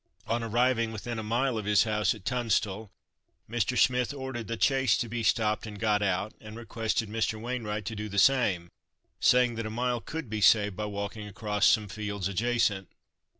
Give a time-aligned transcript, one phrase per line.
[0.25, 2.91] On arriving within a mile of his house at Tunstall,
[3.47, 3.77] Mr.
[3.77, 7.39] Smith ordered the chaise to be stopped, and got out, and requested Mr.
[7.39, 8.71] Wainwright to do the same,
[9.19, 12.89] saying that a mile could be saved by walking across some fields adjacent.